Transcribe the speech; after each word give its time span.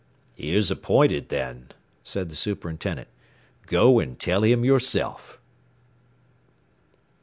"He 0.33 0.55
is 0.55 0.71
appointed, 0.71 1.29
then," 1.29 1.69
said 2.03 2.29
the 2.29 2.35
superintendent. 2.35 3.07
"Go 3.67 3.99
and 3.99 4.19
tell 4.19 4.41
him 4.41 4.65
yourself." 4.65 5.39